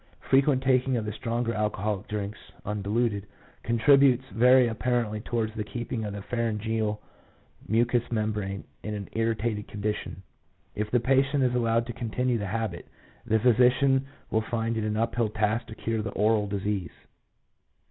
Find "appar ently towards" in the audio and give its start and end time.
4.67-5.53